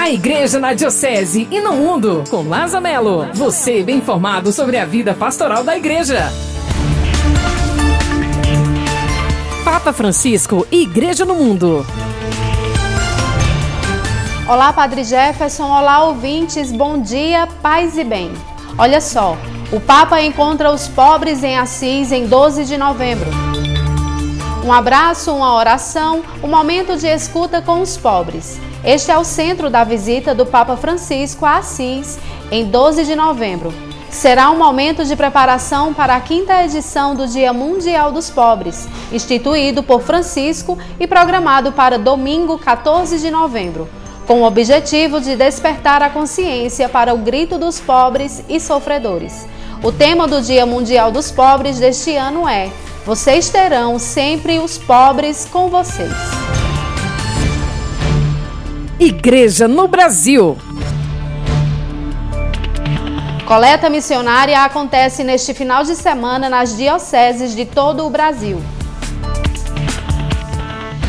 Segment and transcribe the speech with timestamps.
[0.00, 3.26] A Igreja na Diocese e no Mundo, com Laza Melo.
[3.34, 6.32] Você bem informado sobre a vida pastoral da Igreja.
[9.62, 11.84] Papa Francisco Igreja no Mundo.
[14.48, 15.70] Olá, Padre Jefferson.
[15.70, 16.72] Olá, ouvintes.
[16.72, 18.32] Bom dia, paz e bem.
[18.78, 19.36] Olha só,
[19.70, 23.28] o Papa encontra os pobres em Assis em 12 de novembro.
[24.62, 28.60] Um abraço, uma oração, um momento de escuta com os pobres.
[28.84, 32.18] Este é o centro da visita do Papa Francisco a Assis
[32.50, 33.72] em 12 de novembro.
[34.10, 39.82] Será um momento de preparação para a quinta edição do Dia Mundial dos Pobres, instituído
[39.82, 43.88] por Francisco e programado para domingo 14 de novembro
[44.30, 49.44] com o objetivo de despertar a consciência para o grito dos pobres e sofredores.
[49.82, 52.70] O tema do Dia Mundial dos Pobres deste ano é:
[53.04, 56.12] Vocês terão sempre os pobres com vocês.
[58.98, 60.58] Igreja no Brasil.
[63.46, 68.62] Coleta missionária acontece neste final de semana nas dioceses de todo o Brasil.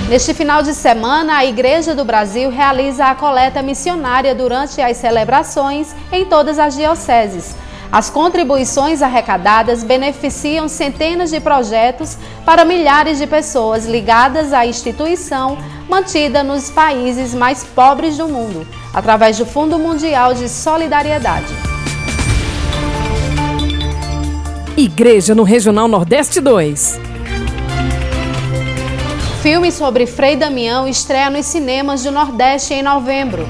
[0.07, 5.93] Neste final de semana, a Igreja do Brasil realiza a coleta missionária durante as celebrações
[6.11, 7.53] em todas as dioceses.
[7.91, 15.57] As contribuições arrecadadas beneficiam centenas de projetos para milhares de pessoas ligadas à instituição
[15.89, 21.53] mantida nos países mais pobres do mundo, através do Fundo Mundial de Solidariedade.
[24.77, 26.97] Igreja no Regional Nordeste 2.
[29.41, 33.45] Filme sobre Frei Damião estreia nos cinemas do Nordeste em novembro.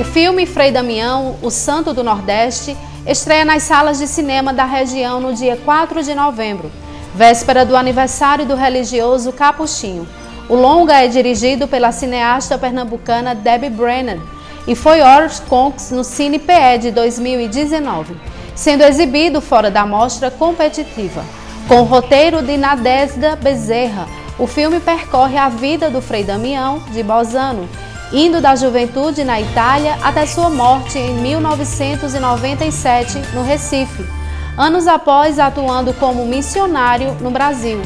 [0.00, 2.74] O filme Frei Damião, O Santo do Nordeste,
[3.06, 6.72] estreia nas salas de cinema da região no dia 4 de novembro,
[7.14, 10.08] véspera do aniversário do religioso Capuchinho.
[10.48, 14.20] O longa é dirigido pela cineasta pernambucana Debbie Brennan
[14.66, 18.16] e foi Orange Conks no Cine PE de 2019,
[18.54, 21.22] sendo exibido fora da mostra competitiva.
[21.68, 24.08] Com o roteiro de Nadesda Bezerra,
[24.38, 27.68] o filme percorre a vida do Frei Damião de Bosano,
[28.12, 34.04] indo da juventude na Itália até sua morte em 1997 no Recife,
[34.56, 37.80] anos após atuando como missionário no Brasil.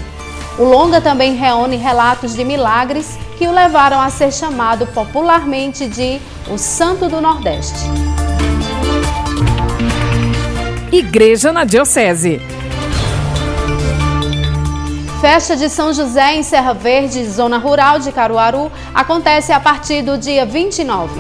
[0.59, 6.21] O longa também reúne relatos de milagres que o levaram a ser chamado popularmente de
[6.49, 7.81] o Santo do Nordeste.
[10.93, 12.41] Igreja na Diocese.
[15.25, 20.19] Festa de São José em Serra Verde, zona rural de Caruaru, acontece a partir do
[20.19, 21.19] dia 29.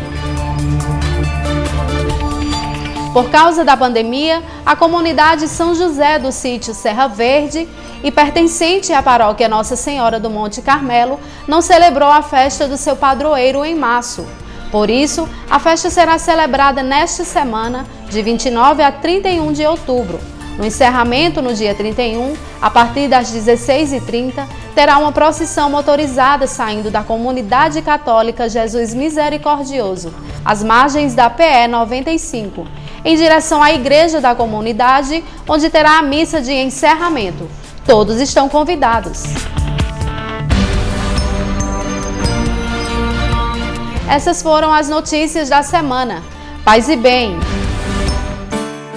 [3.14, 7.66] Por causa da pandemia, a comunidade São José do sítio Serra Verde
[8.02, 12.96] e pertencente à paróquia Nossa Senhora do Monte Carmelo não celebrou a festa do seu
[12.96, 14.26] padroeiro em março.
[14.70, 20.33] Por isso, a festa será celebrada nesta semana, de 29 a 31 de outubro.
[20.56, 27.02] No encerramento, no dia 31, a partir das 16h30, terá uma procissão motorizada saindo da
[27.02, 32.66] comunidade católica Jesus Misericordioso, às margens da PE 95,
[33.04, 37.48] em direção à igreja da comunidade, onde terá a missa de encerramento.
[37.84, 39.24] Todos estão convidados.
[44.08, 46.22] Essas foram as notícias da semana.
[46.64, 47.36] Paz e bem!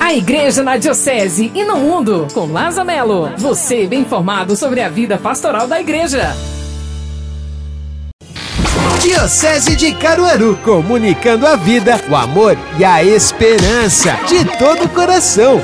[0.08, 3.30] A Igreja na Diocese e no Mundo, com Laza Melo.
[3.36, 6.34] Você bem informado sobre a vida pastoral da Igreja.
[9.02, 15.62] Diocese de Caruaru, comunicando a vida, o amor e a esperança de todo o coração.